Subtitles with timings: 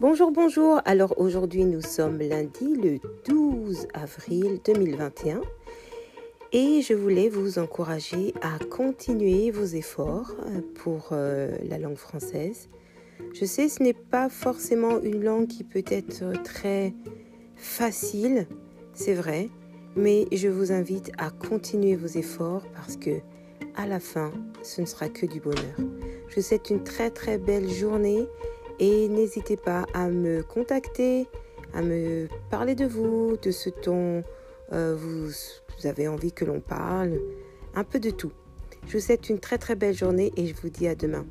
[0.00, 0.80] Bonjour, bonjour.
[0.86, 5.40] Alors aujourd'hui nous sommes lundi le 12 avril 2021
[6.50, 12.68] et je voulais vous encourager à continuer vos efforts euh, pour euh, la langue française.
[13.34, 16.92] Je sais ce n'est pas forcément une langue qui peut être très
[17.54, 18.48] facile,
[18.94, 19.48] c'est vrai,
[19.94, 23.20] mais je vous invite à continuer vos efforts parce que
[23.76, 24.32] à la fin,
[24.64, 25.76] ce ne sera que du bonheur.
[26.28, 28.26] Je vous souhaite une très très belle journée
[28.78, 31.26] et n'hésitez pas à me contacter,
[31.72, 34.22] à me parler de vous, de ce dont
[34.72, 37.20] euh, vous, vous avez envie que l'on parle,
[37.74, 38.32] un peu de tout.
[38.86, 41.24] Je vous souhaite une très très belle journée et je vous dis à demain.